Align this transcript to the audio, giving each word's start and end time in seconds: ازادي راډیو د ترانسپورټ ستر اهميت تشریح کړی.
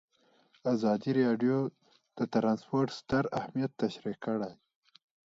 ازادي 0.73 1.11
راډیو 1.19 1.57
د 2.17 2.19
ترانسپورټ 2.33 2.89
ستر 2.99 3.23
اهميت 3.39 3.71
تشریح 3.81 4.17
کړی. 4.25 4.53